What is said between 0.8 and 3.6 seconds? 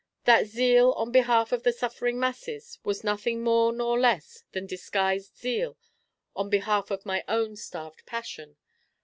on behalf of the suffering masses was nothing